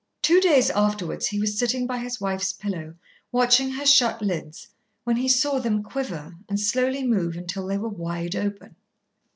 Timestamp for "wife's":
2.19-2.51